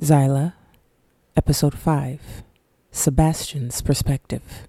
Zaila, 0.00 0.54
Episode 1.36 1.78
5 1.78 2.42
Sebastian's 2.90 3.80
Perspective. 3.80 4.66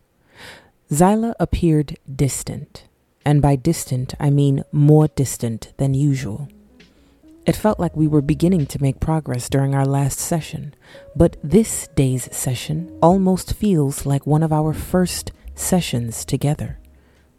Zaila 0.92 1.34
appeared 1.40 1.98
distant, 2.14 2.84
and 3.26 3.42
by 3.42 3.56
distant 3.56 4.14
I 4.20 4.30
mean 4.30 4.64
more 4.72 5.08
distant 5.08 5.74
than 5.78 5.96
usual. 5.96 6.48
It 7.48 7.56
felt 7.56 7.80
like 7.80 7.96
we 7.96 8.08
were 8.08 8.22
beginning 8.22 8.68
to 8.68 8.82
make 8.82 9.00
progress 9.00 9.50
during 9.50 9.74
our 9.74 9.86
last 9.86 10.20
session, 10.20 10.76
but 11.16 11.38
this 11.44 11.88
day's 11.96 12.34
session 12.36 12.96
almost 13.02 13.56
feels 13.56 14.06
like 14.06 14.28
one 14.28 14.44
of 14.44 14.54
our 14.54 14.74
first 14.74 15.32
sessions 15.56 16.24
together, 16.24 16.78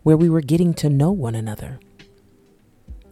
where 0.02 0.16
we 0.16 0.28
were 0.28 0.40
getting 0.40 0.74
to 0.74 0.90
know 0.90 1.12
one 1.12 1.36
another. 1.36 1.78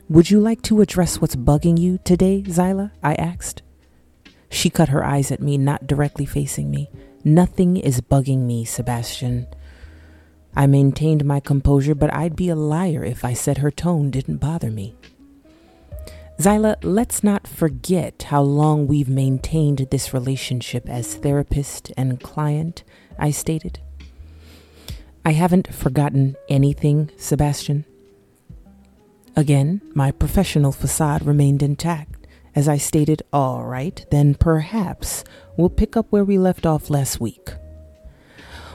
Would 0.08 0.30
you 0.30 0.40
like 0.40 0.62
to 0.62 0.80
address 0.80 1.20
what's 1.20 1.36
bugging 1.36 1.78
you 1.78 1.98
today, 2.04 2.42
Zaila? 2.42 2.90
I 3.04 3.14
asked. 3.14 3.62
She 4.54 4.70
cut 4.70 4.90
her 4.90 5.04
eyes 5.04 5.32
at 5.32 5.42
me, 5.42 5.58
not 5.58 5.88
directly 5.88 6.24
facing 6.24 6.70
me. 6.70 6.88
Nothing 7.24 7.76
is 7.76 8.00
bugging 8.00 8.42
me, 8.46 8.64
Sebastian. 8.64 9.48
I 10.54 10.68
maintained 10.68 11.24
my 11.24 11.40
composure, 11.40 11.96
but 11.96 12.14
I'd 12.14 12.36
be 12.36 12.50
a 12.50 12.54
liar 12.54 13.02
if 13.02 13.24
I 13.24 13.32
said 13.32 13.58
her 13.58 13.72
tone 13.72 14.12
didn't 14.12 14.36
bother 14.36 14.70
me. 14.70 14.94
Zaila, 16.38 16.76
let's 16.82 17.24
not 17.24 17.48
forget 17.48 18.22
how 18.28 18.42
long 18.42 18.86
we've 18.86 19.08
maintained 19.08 19.88
this 19.90 20.14
relationship 20.14 20.88
as 20.88 21.16
therapist 21.16 21.90
and 21.96 22.20
client, 22.20 22.84
I 23.18 23.32
stated. 23.32 23.80
I 25.24 25.32
haven't 25.32 25.74
forgotten 25.74 26.36
anything, 26.48 27.10
Sebastian. 27.16 27.86
Again, 29.34 29.80
my 29.96 30.12
professional 30.12 30.70
facade 30.70 31.26
remained 31.26 31.60
intact 31.60 32.23
as 32.54 32.68
I 32.68 32.76
stated, 32.76 33.22
all 33.32 33.64
right, 33.64 34.04
then 34.10 34.34
perhaps 34.34 35.24
we'll 35.56 35.70
pick 35.70 35.96
up 35.96 36.06
where 36.10 36.24
we 36.24 36.38
left 36.38 36.66
off 36.66 36.90
last 36.90 37.20
week. 37.20 37.50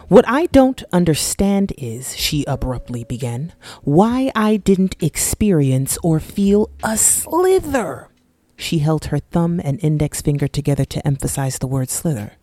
What 0.07 0.27
I 0.27 0.47
don't 0.47 0.83
understand 0.91 1.71
is, 1.77 2.15
she 2.17 2.43
abruptly 2.45 3.03
began, 3.03 3.53
why 3.83 4.31
I 4.35 4.57
didn't 4.57 4.95
experience 5.01 5.99
or 6.03 6.19
feel 6.19 6.71
a 6.83 6.97
slither. 6.97 8.09
She 8.55 8.79
held 8.79 9.05
her 9.05 9.19
thumb 9.19 9.61
and 9.63 9.81
index 9.83 10.19
finger 10.21 10.47
together 10.47 10.83
to 10.85 11.05
emphasize 11.07 11.59
the 11.59 11.67
word 11.67 11.91
slither. 11.91 12.33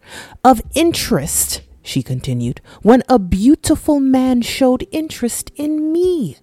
Of 0.44 0.62
interest, 0.74 1.62
she 1.82 2.02
continued, 2.02 2.60
when 2.82 3.02
a 3.08 3.18
beautiful 3.18 3.98
man 4.00 4.42
showed 4.42 4.86
interest 4.92 5.50
in 5.56 5.92
me. 5.92 6.36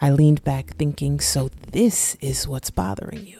I 0.00 0.10
leaned 0.10 0.44
back, 0.44 0.76
thinking, 0.76 1.20
so 1.20 1.50
this 1.72 2.16
is 2.20 2.48
what's 2.48 2.70
bothering 2.70 3.26
you. 3.26 3.39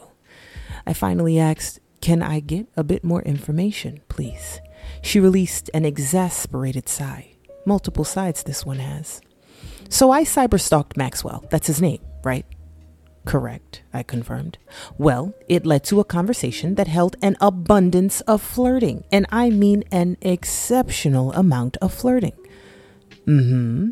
I 0.91 0.93
finally 0.93 1.39
asked, 1.39 1.79
Can 2.01 2.21
I 2.21 2.41
get 2.41 2.67
a 2.77 2.83
bit 2.83 3.05
more 3.05 3.23
information, 3.23 4.01
please? 4.09 4.61
She 5.03 5.21
released 5.21 5.71
an 5.73 5.85
exasperated 5.85 6.89
sigh. 6.89 7.37
Multiple 7.65 8.03
sides 8.03 8.43
this 8.43 8.67
one 8.67 8.81
has. 8.81 9.21
So 9.89 10.11
I 10.11 10.25
cyberstalked 10.25 10.97
Maxwell. 10.97 11.45
That's 11.49 11.69
his 11.69 11.81
name, 11.81 12.01
right? 12.25 12.45
Correct, 13.25 13.83
I 13.95 14.03
confirmed. 14.03 14.59
Well, 14.99 15.33
it 15.49 15.65
led 15.65 15.85
to 15.85 16.01
a 16.01 16.05
conversation 16.05 16.75
that 16.75 16.89
held 16.89 17.15
an 17.23 17.37
abundance 17.41 18.21
of 18.23 18.43
flirting, 18.43 19.05
and 19.13 19.27
I 19.31 19.51
mean 19.51 19.85
an 19.93 20.17
exceptional 20.21 21.33
amount 21.35 21.77
of 21.77 21.95
flirting. 21.95 22.35
Mm 23.27 23.49
hmm. 23.49 23.91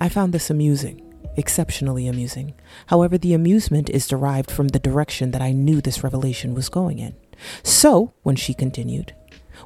I 0.00 0.08
found 0.08 0.32
this 0.32 0.50
amusing 0.50 1.03
exceptionally 1.36 2.06
amusing. 2.06 2.54
However, 2.86 3.18
the 3.18 3.34
amusement 3.34 3.90
is 3.90 4.06
derived 4.06 4.50
from 4.50 4.68
the 4.68 4.78
direction 4.78 5.30
that 5.32 5.42
I 5.42 5.52
knew 5.52 5.80
this 5.80 6.04
revelation 6.04 6.54
was 6.54 6.68
going 6.68 6.98
in. 6.98 7.14
So, 7.62 8.12
when 8.22 8.36
she 8.36 8.54
continued, 8.54 9.14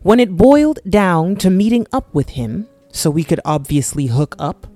when 0.02 0.20
it 0.20 0.36
boiled 0.36 0.78
down 0.88 1.36
to 1.36 1.50
meeting 1.50 1.86
up 1.92 2.12
with 2.14 2.30
him, 2.30 2.68
so 2.92 3.10
we 3.10 3.24
could 3.24 3.40
obviously 3.44 4.06
hook 4.06 4.34
up, 4.38 4.66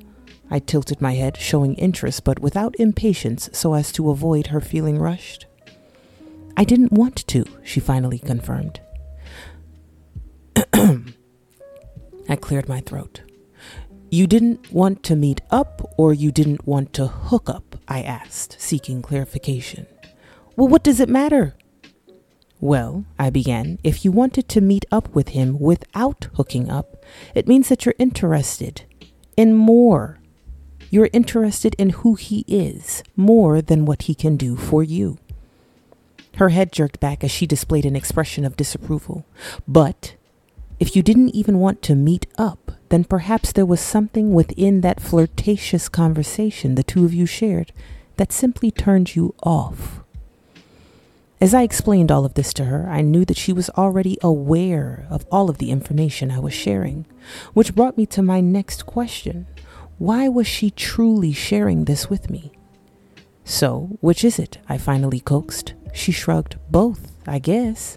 I 0.51 0.59
tilted 0.59 1.01
my 1.01 1.15
head, 1.15 1.39
showing 1.39 1.75
interest 1.75 2.25
but 2.25 2.41
without 2.41 2.75
impatience 2.79 3.49
so 3.53 3.75
as 3.75 3.91
to 3.93 4.11
avoid 4.11 4.49
her 4.49 4.61
feeling 4.61 4.99
rushed. 4.99 5.47
I 6.57 6.65
didn't 6.65 6.93
want 6.93 7.27
to, 7.29 7.45
she 7.63 7.81
finally 7.81 8.19
confirmed. 8.19 8.81
I 10.75 12.37
cleared 12.39 12.69
my 12.69 12.81
throat. 12.81 13.23
You 14.15 14.27
didn't 14.27 14.71
want 14.71 15.03
to 15.05 15.17
meet 15.17 15.41
up 15.51 15.95
or 15.97 16.13
you 16.13 16.31
didn't 16.31 16.67
want 16.67 16.93
to 16.93 17.07
hook 17.07 17.49
up? 17.49 17.77
I 17.89 18.03
asked, 18.03 18.61
seeking 18.61 19.01
clarification. 19.01 19.87
Well, 20.55 20.69
what 20.69 20.85
does 20.85 21.01
it 21.01 21.09
matter? 21.09 21.55
Well, 22.61 23.07
I 23.19 23.31
began, 23.31 23.79
if 23.83 24.05
you 24.05 24.13
wanted 24.13 24.51
to 24.51 24.61
meet 24.61 24.85
up 24.93 25.09
with 25.15 25.29
him 25.29 25.59
without 25.59 26.29
hooking 26.35 26.69
up, 26.69 27.03
it 27.35 27.49
means 27.49 27.71
that 27.71 27.87
you're 27.87 27.95
interested 27.99 28.85
in 29.35 29.55
more. 29.55 30.19
You're 30.91 31.09
interested 31.15 31.75
in 31.79 31.89
who 32.05 32.17
he 32.17 32.45
is 32.47 33.03
more 33.17 33.63
than 33.63 33.87
what 33.87 34.03
he 34.03 34.15
can 34.15 34.37
do 34.37 34.57
for 34.57 34.83
you. 34.83 35.17
Her 36.37 36.51
head 36.51 36.71
jerked 36.71 37.01
back 37.01 37.25
as 37.25 37.31
she 37.31 37.47
displayed 37.47 37.87
an 37.87 37.97
expression 37.97 38.45
of 38.45 38.59
disapproval. 38.59 39.25
But 39.67 40.17
if 40.79 40.95
you 40.95 41.03
didn't 41.03 41.31
even 41.35 41.61
want 41.61 41.81
to 41.85 41.95
meet 41.95 42.27
up, 42.37 42.73
then 42.93 43.05
perhaps 43.05 43.53
there 43.53 43.65
was 43.65 43.81
something 43.81 44.35
within 44.35 44.83
that 44.83 45.01
flirtatious 45.01 45.89
conversation 45.89 46.75
the 46.75 46.83
two 46.83 47.07
of 47.07 47.15
you 47.15 47.25
shared 47.25 47.73
that 48.17 48.31
simply 48.31 48.71
turned 48.71 49.17
you 49.17 49.35
off. 49.43 50.01
As 51.41 51.55
I 51.55 51.63
explained 51.63 52.13
all 52.13 52.27
of 52.27 52.35
this 52.35 52.53
to 52.53 52.67
her, 52.67 52.87
I 52.91 53.01
knew 53.01 53.25
that 53.25 53.39
she 53.39 53.51
was 53.51 53.71
already 53.71 54.19
aware 54.23 55.07
of 55.09 55.25
all 55.33 55.49
of 55.49 55.57
the 55.57 55.71
information 55.71 56.31
I 56.31 56.39
was 56.39 56.53
sharing, 56.53 57.07
which 57.55 57.75
brought 57.75 57.97
me 57.97 58.05
to 58.07 58.21
my 58.21 58.43
next 58.43 58.85
question. 58.85 59.47
Why 59.97 60.29
was 60.29 60.47
she 60.47 60.71
truly 60.71 61.33
sharing 61.33 61.87
this 61.87 62.11
with 62.11 62.29
me? 62.29 62.53
So, 63.43 63.97
which 64.03 64.23
is 64.23 64.39
it? 64.39 64.59
I 64.69 64.77
finally 64.77 65.21
coaxed. 65.21 65.73
She 65.95 66.13
shrugged. 66.13 66.59
Both, 66.71 67.11
I 67.27 67.39
guess. 67.39 67.97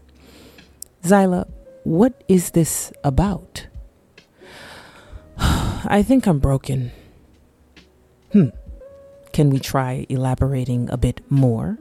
Zaila, 1.03 1.49
what 1.83 2.23
is 2.29 2.51
this 2.51 2.93
about? 3.03 3.67
I 5.87 6.01
think 6.03 6.27
I'm 6.27 6.39
broken. 6.39 6.91
Hmm. 8.31 8.49
Can 9.33 9.49
we 9.49 9.59
try 9.59 10.05
elaborating 10.09 10.89
a 10.89 10.97
bit 10.97 11.21
more? 11.29 11.77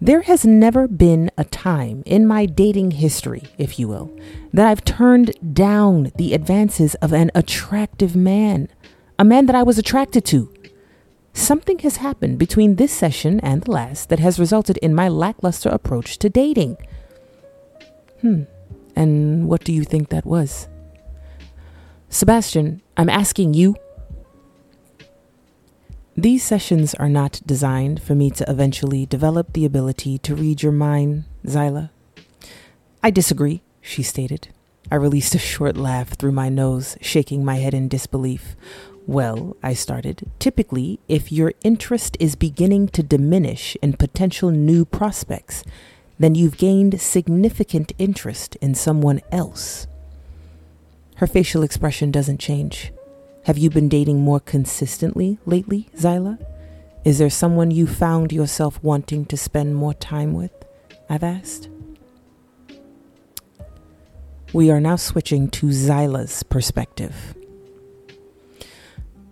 There 0.00 0.22
has 0.22 0.44
never 0.44 0.86
been 0.86 1.30
a 1.38 1.44
time 1.44 2.02
in 2.04 2.26
my 2.26 2.44
dating 2.46 2.92
history, 2.92 3.44
if 3.56 3.78
you 3.78 3.88
will, 3.88 4.14
that 4.52 4.66
I've 4.66 4.84
turned 4.84 5.32
down 5.54 6.12
the 6.16 6.34
advances 6.34 6.94
of 6.96 7.12
an 7.12 7.30
attractive 7.34 8.14
man, 8.14 8.68
a 9.18 9.24
man 9.24 9.46
that 9.46 9.56
I 9.56 9.62
was 9.62 9.78
attracted 9.78 10.24
to. 10.26 10.52
Something 11.32 11.78
has 11.80 11.96
happened 11.96 12.38
between 12.38 12.76
this 12.76 12.92
session 12.92 13.40
and 13.40 13.62
the 13.62 13.70
last 13.70 14.08
that 14.10 14.18
has 14.18 14.38
resulted 14.38 14.76
in 14.78 14.94
my 14.94 15.08
lackluster 15.08 15.70
approach 15.70 16.18
to 16.18 16.30
dating. 16.30 16.76
Hmm, 18.20 18.42
and 18.94 19.48
what 19.48 19.64
do 19.64 19.72
you 19.72 19.84
think 19.84 20.10
that 20.10 20.26
was? 20.26 20.68
Sebastian, 22.16 22.80
I'm 22.96 23.10
asking 23.10 23.52
you. 23.52 23.76
These 26.16 26.42
sessions 26.42 26.94
are 26.94 27.10
not 27.10 27.42
designed 27.44 28.00
for 28.00 28.14
me 28.14 28.30
to 28.30 28.50
eventually 28.50 29.04
develop 29.04 29.52
the 29.52 29.66
ability 29.66 30.16
to 30.20 30.34
read 30.34 30.62
your 30.62 30.72
mind, 30.72 31.24
Zaila. 31.44 31.90
I 33.02 33.10
disagree, 33.10 33.60
she 33.82 34.02
stated. 34.02 34.48
I 34.90 34.94
released 34.94 35.34
a 35.34 35.38
short 35.38 35.76
laugh 35.76 36.16
through 36.16 36.32
my 36.32 36.48
nose, 36.48 36.96
shaking 37.02 37.44
my 37.44 37.56
head 37.56 37.74
in 37.74 37.86
disbelief. 37.86 38.56
Well, 39.06 39.54
I 39.62 39.74
started, 39.74 40.30
typically, 40.38 41.00
if 41.08 41.30
your 41.30 41.52
interest 41.64 42.16
is 42.18 42.34
beginning 42.34 42.88
to 42.96 43.02
diminish 43.02 43.76
in 43.82 43.92
potential 43.92 44.50
new 44.50 44.86
prospects, 44.86 45.64
then 46.18 46.34
you've 46.34 46.56
gained 46.56 46.98
significant 46.98 47.92
interest 47.98 48.56
in 48.62 48.74
someone 48.74 49.20
else. 49.30 49.86
Her 51.16 51.26
facial 51.26 51.62
expression 51.62 52.10
doesn't 52.10 52.40
change. 52.40 52.92
Have 53.44 53.56
you 53.56 53.70
been 53.70 53.88
dating 53.88 54.20
more 54.20 54.40
consistently 54.40 55.38
lately, 55.46 55.88
Zaila? 55.96 56.38
Is 57.04 57.18
there 57.18 57.30
someone 57.30 57.70
you 57.70 57.86
found 57.86 58.32
yourself 58.32 58.82
wanting 58.82 59.24
to 59.26 59.36
spend 59.36 59.76
more 59.76 59.94
time 59.94 60.34
with? 60.34 60.52
I've 61.08 61.22
asked. 61.22 61.68
We 64.52 64.70
are 64.70 64.80
now 64.80 64.96
switching 64.96 65.48
to 65.50 65.72
Zaila's 65.72 66.42
perspective. 66.42 67.34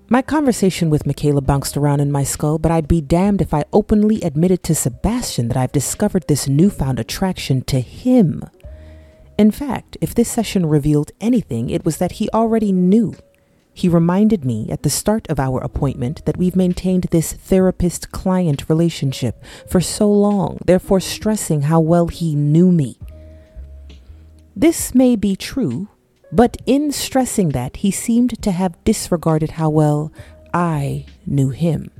My 0.08 0.22
conversation 0.22 0.90
with 0.90 1.06
Michaela 1.06 1.40
bounced 1.40 1.76
around 1.76 2.00
in 2.00 2.12
my 2.12 2.24
skull, 2.24 2.58
but 2.58 2.70
I'd 2.70 2.88
be 2.88 3.00
damned 3.00 3.40
if 3.40 3.52
I 3.52 3.64
openly 3.72 4.22
admitted 4.22 4.62
to 4.64 4.74
Sebastian 4.74 5.48
that 5.48 5.56
I've 5.56 5.72
discovered 5.72 6.28
this 6.28 6.46
newfound 6.46 7.00
attraction 7.00 7.62
to 7.62 7.80
him. 7.80 8.42
In 9.36 9.50
fact, 9.50 9.96
if 10.00 10.14
this 10.14 10.30
session 10.30 10.66
revealed 10.66 11.10
anything, 11.20 11.70
it 11.70 11.84
was 11.84 11.96
that 11.98 12.12
he 12.12 12.28
already 12.30 12.72
knew. 12.72 13.14
He 13.72 13.88
reminded 13.88 14.44
me 14.44 14.68
at 14.70 14.84
the 14.84 14.90
start 14.90 15.28
of 15.28 15.40
our 15.40 15.58
appointment 15.60 16.24
that 16.24 16.36
we've 16.36 16.54
maintained 16.54 17.04
this 17.10 17.32
therapist 17.32 18.12
client 18.12 18.68
relationship 18.68 19.42
for 19.68 19.80
so 19.80 20.10
long, 20.10 20.58
therefore 20.64 21.00
stressing 21.00 21.62
how 21.62 21.80
well 21.80 22.06
he 22.06 22.36
knew 22.36 22.70
me. 22.70 22.98
This 24.54 24.94
may 24.94 25.16
be 25.16 25.34
true, 25.34 25.88
but 26.30 26.56
in 26.66 26.92
stressing 26.92 27.48
that, 27.48 27.78
he 27.78 27.90
seemed 27.90 28.40
to 28.42 28.52
have 28.52 28.82
disregarded 28.84 29.52
how 29.52 29.70
well 29.70 30.12
I 30.52 31.06
knew 31.26 31.48
him. 31.48 31.90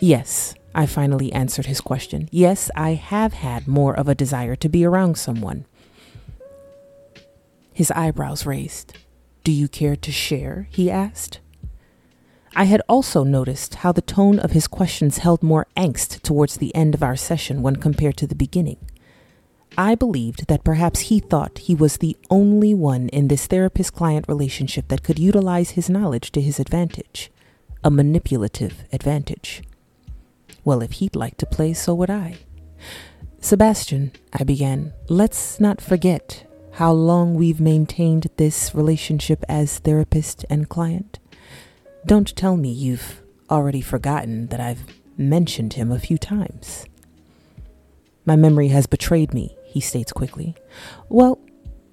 Yes, 0.00 0.54
I 0.74 0.86
finally 0.86 1.32
answered 1.32 1.66
his 1.66 1.80
question. 1.80 2.28
Yes, 2.32 2.70
I 2.74 2.94
have 2.94 3.34
had 3.34 3.68
more 3.68 3.94
of 3.94 4.08
a 4.08 4.14
desire 4.14 4.56
to 4.56 4.68
be 4.68 4.84
around 4.84 5.16
someone. 5.16 5.66
His 7.72 7.90
eyebrows 7.92 8.44
raised. 8.44 8.96
Do 9.44 9.52
you 9.52 9.68
care 9.68 9.96
to 9.96 10.10
share? 10.12 10.68
he 10.70 10.90
asked. 10.90 11.40
I 12.56 12.64
had 12.64 12.82
also 12.88 13.24
noticed 13.24 13.76
how 13.76 13.92
the 13.92 14.00
tone 14.00 14.38
of 14.38 14.52
his 14.52 14.68
questions 14.68 15.18
held 15.18 15.42
more 15.42 15.66
angst 15.76 16.22
towards 16.22 16.56
the 16.56 16.74
end 16.74 16.94
of 16.94 17.02
our 17.02 17.16
session 17.16 17.62
when 17.62 17.76
compared 17.76 18.16
to 18.18 18.26
the 18.26 18.36
beginning. 18.36 18.78
I 19.76 19.96
believed 19.96 20.46
that 20.46 20.62
perhaps 20.62 21.00
he 21.00 21.18
thought 21.18 21.58
he 21.58 21.74
was 21.74 21.96
the 21.96 22.16
only 22.30 22.72
one 22.72 23.08
in 23.08 23.26
this 23.26 23.46
therapist 23.46 23.92
client 23.92 24.26
relationship 24.28 24.86
that 24.88 25.02
could 25.02 25.18
utilize 25.18 25.70
his 25.70 25.90
knowledge 25.90 26.30
to 26.32 26.40
his 26.40 26.60
advantage, 26.60 27.32
a 27.82 27.90
manipulative 27.90 28.84
advantage. 28.92 29.62
Well, 30.64 30.82
if 30.82 30.92
he'd 30.92 31.14
like 31.14 31.36
to 31.38 31.46
play, 31.46 31.74
so 31.74 31.94
would 31.94 32.10
I. 32.10 32.36
Sebastian, 33.40 34.12
I 34.32 34.44
began, 34.44 34.94
let's 35.08 35.60
not 35.60 35.80
forget 35.80 36.46
how 36.72 36.92
long 36.92 37.34
we've 37.34 37.60
maintained 37.60 38.28
this 38.36 38.74
relationship 38.74 39.44
as 39.48 39.78
therapist 39.78 40.44
and 40.48 40.68
client. 40.68 41.18
Don't 42.06 42.34
tell 42.34 42.56
me 42.56 42.70
you've 42.70 43.22
already 43.50 43.80
forgotten 43.80 44.46
that 44.48 44.60
I've 44.60 44.84
mentioned 45.16 45.74
him 45.74 45.92
a 45.92 45.98
few 45.98 46.18
times. 46.18 46.86
My 48.24 48.34
memory 48.34 48.68
has 48.68 48.86
betrayed 48.86 49.34
me, 49.34 49.56
he 49.66 49.80
states 49.80 50.12
quickly. 50.12 50.54
Well, 51.08 51.38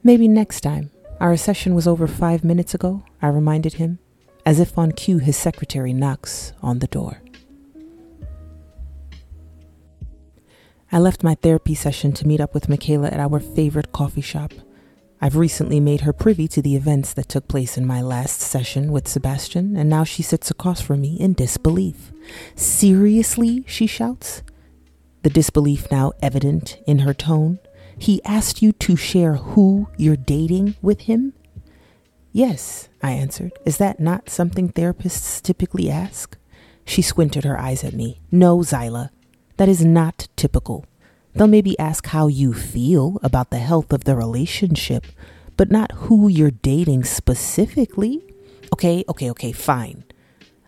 maybe 0.03 0.27
next 0.27 0.61
time. 0.61 0.91
Our 1.19 1.37
session 1.37 1.75
was 1.75 1.87
over 1.87 2.07
five 2.07 2.43
minutes 2.43 2.73
ago, 2.73 3.03
I 3.21 3.27
reminded 3.27 3.73
him. 3.73 3.99
As 4.45 4.59
if 4.59 4.77
on 4.77 4.93
cue, 4.93 5.19
his 5.19 5.37
secretary 5.37 5.93
knocks 5.93 6.53
on 6.63 6.79
the 6.79 6.87
door. 6.87 7.21
I 10.93 10.99
left 10.99 11.23
my 11.23 11.35
therapy 11.35 11.73
session 11.73 12.11
to 12.13 12.27
meet 12.27 12.41
up 12.41 12.53
with 12.53 12.67
Michaela 12.67 13.07
at 13.07 13.19
our 13.21 13.39
favorite 13.39 13.93
coffee 13.93 14.19
shop. 14.19 14.51
I've 15.21 15.37
recently 15.37 15.79
made 15.79 16.01
her 16.01 16.11
privy 16.11 16.49
to 16.49 16.61
the 16.61 16.75
events 16.75 17.13
that 17.13 17.29
took 17.29 17.47
place 17.47 17.77
in 17.77 17.85
my 17.85 18.01
last 18.01 18.41
session 18.41 18.91
with 18.91 19.07
Sebastian, 19.07 19.77
and 19.77 19.89
now 19.89 20.03
she 20.03 20.21
sits 20.21 20.51
across 20.51 20.81
from 20.81 20.99
me 20.99 21.15
in 21.17 21.31
disbelief. 21.31 22.11
Seriously? 22.55 23.63
she 23.67 23.87
shouts. 23.87 24.43
The 25.23 25.29
disbelief 25.29 25.89
now 25.91 26.11
evident 26.21 26.77
in 26.85 26.99
her 26.99 27.13
tone. 27.13 27.59
He 27.97 28.21
asked 28.25 28.61
you 28.61 28.73
to 28.73 28.97
share 28.97 29.35
who 29.35 29.87
you're 29.95 30.17
dating 30.17 30.75
with 30.81 31.01
him? 31.01 31.31
Yes, 32.33 32.89
I 33.01 33.11
answered. 33.11 33.53
Is 33.65 33.77
that 33.77 34.01
not 34.01 34.29
something 34.29 34.73
therapists 34.73 35.41
typically 35.41 35.89
ask? 35.89 36.35
She 36.83 37.01
squinted 37.01 37.45
her 37.45 37.57
eyes 37.57 37.85
at 37.85 37.93
me. 37.93 38.19
No, 38.29 38.57
Zaila, 38.57 39.11
that 39.61 39.69
is 39.69 39.85
not 39.85 40.27
typical. 40.35 40.87
They'll 41.35 41.45
maybe 41.45 41.77
ask 41.77 42.07
how 42.07 42.25
you 42.25 42.51
feel 42.51 43.19
about 43.21 43.51
the 43.51 43.59
health 43.59 43.93
of 43.93 44.05
the 44.05 44.15
relationship, 44.15 45.05
but 45.55 45.69
not 45.69 45.91
who 45.91 46.27
you're 46.27 46.49
dating 46.49 47.03
specifically. 47.03 48.23
Okay, 48.73 49.05
okay, 49.07 49.29
okay, 49.29 49.51
fine. 49.51 50.03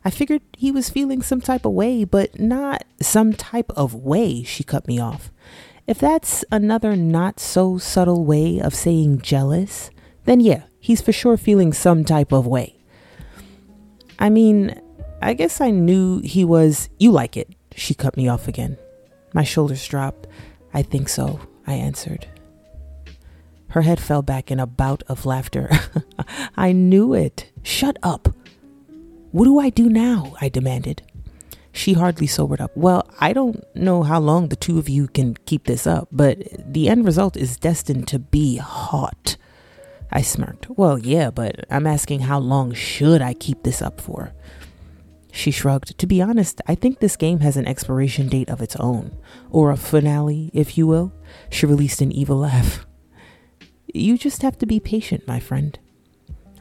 I 0.06 0.12
figured 0.12 0.44
he 0.56 0.72
was 0.72 0.92
feeling 0.92 1.24
some 1.24 1.42
type 1.42 1.66
of 1.66 1.72
way, 1.72 2.04
but 2.04 2.40
not 2.40 2.84
some 3.02 3.34
type 3.34 3.72
of 3.76 3.96
way, 3.96 4.44
she 4.44 4.64
cut 4.64 4.88
me 4.88 5.00
off. 5.00 5.32
If 5.88 5.98
that's 5.98 6.46
another 6.52 6.96
not 6.96 7.40
so 7.40 7.80
subtle 7.80 8.24
way 8.24 8.60
of 8.60 8.76
saying 8.76 9.22
jealous, 9.22 9.90
then 10.26 10.40
yeah, 10.40 10.66
he's 10.80 11.02
for 11.02 11.12
sure 11.12 11.36
feeling 11.36 11.74
some 11.74 12.06
type 12.06 12.32
of 12.32 12.46
way. 12.46 12.76
I 14.20 14.30
mean, 14.30 14.80
I 15.20 15.34
guess 15.34 15.62
I 15.62 15.72
knew 15.72 16.20
he 16.20 16.46
was, 16.46 16.90
you 17.00 17.12
like 17.12 17.36
it, 17.36 17.50
she 17.76 17.96
cut 17.96 18.16
me 18.16 18.28
off 18.28 18.48
again. 18.48 18.78
My 19.34 19.44
shoulders 19.44 19.86
dropped. 19.88 20.28
I 20.74 20.82
think 20.82 21.10
so, 21.10 21.40
I 21.68 21.74
answered. 21.74 22.28
Her 23.70 23.82
head 23.82 24.00
fell 24.00 24.22
back 24.22 24.52
in 24.52 24.60
a 24.60 24.68
bout 24.68 25.02
of 25.08 25.26
laughter. 25.26 25.70
I 26.58 26.72
knew 26.72 27.14
it. 27.14 27.52
Shut 27.64 27.98
up. 28.04 28.30
What 29.32 29.46
do 29.46 29.60
I 29.60 29.72
do 29.72 29.90
now? 29.90 30.36
I 30.40 30.50
demanded. 30.50 31.02
She 31.72 31.94
hardly 31.94 32.28
sobered 32.28 32.62
up. 32.62 32.72
Well, 32.76 33.10
I 33.20 33.34
don't 33.34 33.64
know 33.76 34.04
how 34.04 34.20
long 34.20 34.50
the 34.50 34.56
two 34.56 34.78
of 34.78 34.88
you 34.88 35.08
can 35.08 35.36
keep 35.46 35.66
this 35.66 35.88
up, 35.88 36.08
but 36.12 36.38
the 36.72 36.88
end 36.88 37.04
result 37.04 37.36
is 37.36 37.58
destined 37.58 38.08
to 38.10 38.20
be 38.20 38.58
hot. 38.58 39.38
I 40.12 40.22
smirked. 40.22 40.70
Well, 40.70 41.00
yeah, 41.00 41.32
but 41.32 41.66
I'm 41.72 41.88
asking 41.88 42.20
how 42.22 42.38
long 42.38 42.74
should 42.74 43.24
I 43.24 43.34
keep 43.34 43.64
this 43.64 43.82
up 43.82 44.00
for? 44.00 44.34
She 45.36 45.50
shrugged. 45.50 45.98
To 45.98 46.06
be 46.06 46.22
honest, 46.22 46.62
I 46.68 46.76
think 46.76 47.00
this 47.00 47.18
game 47.18 47.40
has 47.40 47.58
an 47.58 47.66
expiration 47.66 48.28
date 48.28 48.50
of 48.50 48.62
its 48.62 48.76
own, 48.76 49.18
or 49.50 49.72
a 49.72 49.76
finale, 49.76 50.52
if 50.54 50.78
you 50.78 50.86
will. 50.86 51.12
She 51.50 51.66
released 51.66 52.02
an 52.02 52.12
evil 52.12 52.38
laugh. 52.38 52.86
You 53.92 54.16
just 54.16 54.44
have 54.44 54.60
to 54.60 54.68
be 54.68 54.80
patient, 54.80 55.28
my 55.28 55.40
friend. 55.40 55.80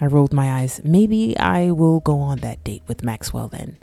I 0.01 0.07
rolled 0.07 0.33
my 0.33 0.51
eyes. 0.51 0.81
Maybe 0.83 1.37
I 1.39 1.71
will 1.71 2.01
go 2.01 2.19
on 2.19 2.39
that 2.39 2.65
date 2.65 2.83
with 2.87 3.05
Maxwell 3.05 3.49
then. 3.49 3.77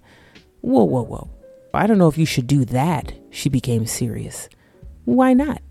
Whoa, 0.62 0.86
whoa, 0.86 1.04
whoa. 1.04 1.30
I 1.72 1.86
don't 1.86 2.00
know 2.00 2.10
if 2.10 2.18
you 2.18 2.26
should 2.26 2.48
do 2.48 2.66
that. 2.66 3.14
She 3.30 3.48
became 3.48 3.86
serious. 3.86 4.50
Why 5.06 5.34
not? 5.34 5.62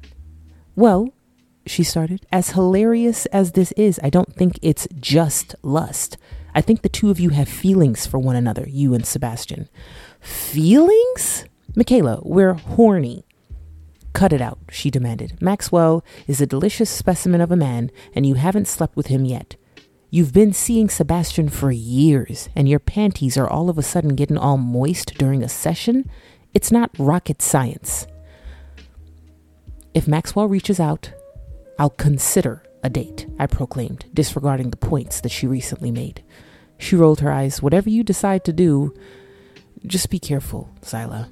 Well, 0.76 1.12
she 1.66 1.82
started, 1.82 2.24
as 2.30 2.50
hilarious 2.50 3.26
as 3.26 3.52
this 3.52 3.72
is, 3.72 3.98
I 4.00 4.10
don't 4.10 4.32
think 4.32 4.60
it's 4.62 4.86
just 4.94 5.56
lust. 5.62 6.18
I 6.54 6.60
think 6.60 6.82
the 6.82 6.88
two 6.88 7.10
of 7.10 7.20
you 7.20 7.30
have 7.30 7.48
feelings 7.48 8.06
for 8.06 8.18
one 8.18 8.36
another, 8.36 8.66
you 8.68 8.94
and 8.94 9.06
Sebastian. 9.06 9.68
Feelings? 10.20 11.44
Michaela, 11.76 12.20
we're 12.22 12.54
horny. 12.54 13.24
Cut 14.12 14.32
it 14.32 14.40
out, 14.40 14.58
she 14.70 14.90
demanded. 14.90 15.40
Maxwell 15.40 16.04
is 16.26 16.40
a 16.40 16.46
delicious 16.46 16.90
specimen 16.90 17.40
of 17.40 17.52
a 17.52 17.56
man, 17.56 17.90
and 18.14 18.26
you 18.26 18.34
haven't 18.34 18.66
slept 18.66 18.96
with 18.96 19.06
him 19.06 19.24
yet. 19.24 19.56
You've 20.10 20.32
been 20.32 20.54
seeing 20.54 20.88
Sebastian 20.88 21.50
for 21.50 21.70
years, 21.70 22.48
and 22.56 22.68
your 22.68 22.78
panties 22.78 23.36
are 23.36 23.48
all 23.48 23.68
of 23.68 23.76
a 23.76 23.82
sudden 23.82 24.16
getting 24.16 24.38
all 24.38 24.56
moist 24.56 25.18
during 25.18 25.42
a 25.42 25.48
session? 25.48 26.10
It's 26.54 26.72
not 26.72 26.90
rocket 26.98 27.42
science. 27.42 28.06
If 29.92 30.08
Maxwell 30.08 30.48
reaches 30.48 30.80
out, 30.80 31.12
I'll 31.78 31.90
consider 31.90 32.62
a 32.82 32.90
date, 32.90 33.26
I 33.38 33.46
proclaimed, 33.46 34.06
disregarding 34.14 34.70
the 34.70 34.76
points 34.76 35.20
that 35.20 35.30
she 35.30 35.46
recently 35.46 35.90
made. 35.90 36.22
She 36.78 36.96
rolled 36.96 37.20
her 37.20 37.32
eyes. 37.32 37.60
Whatever 37.60 37.90
you 37.90 38.04
decide 38.04 38.44
to 38.44 38.52
do, 38.52 38.94
just 39.86 40.10
be 40.10 40.18
careful, 40.18 40.70
Zaila. 40.82 41.28